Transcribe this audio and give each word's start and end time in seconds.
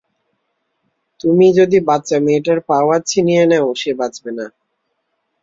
তুমি 1.19 1.47
যদি 1.59 1.77
বাচ্চা 1.87 2.17
মেয়েটার 2.19 2.59
পাওয়ার 2.69 2.99
ছিনিয়ে 3.03 3.43
নেও, 3.51 3.67
সে 3.75 3.91
বাঁচবে 3.93 4.31
না। 4.37 4.45